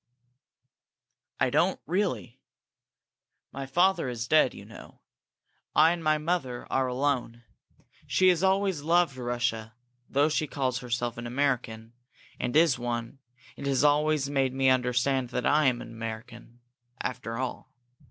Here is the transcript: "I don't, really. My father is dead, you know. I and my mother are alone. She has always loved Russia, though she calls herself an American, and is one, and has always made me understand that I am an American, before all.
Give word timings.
"I 1.39 1.51
don't, 1.51 1.79
really. 1.85 2.39
My 3.51 3.67
father 3.67 4.09
is 4.09 4.27
dead, 4.27 4.55
you 4.55 4.65
know. 4.65 5.01
I 5.75 5.91
and 5.91 6.03
my 6.03 6.17
mother 6.17 6.65
are 6.71 6.87
alone. 6.87 7.43
She 8.07 8.29
has 8.29 8.41
always 8.41 8.81
loved 8.81 9.15
Russia, 9.15 9.75
though 10.09 10.27
she 10.29 10.47
calls 10.47 10.79
herself 10.79 11.19
an 11.19 11.27
American, 11.27 11.93
and 12.39 12.55
is 12.55 12.79
one, 12.79 13.19
and 13.55 13.67
has 13.67 13.83
always 13.83 14.27
made 14.27 14.55
me 14.55 14.69
understand 14.71 15.29
that 15.29 15.45
I 15.45 15.65
am 15.67 15.83
an 15.83 15.91
American, 15.91 16.61
before 17.03 17.37
all. 17.37 17.75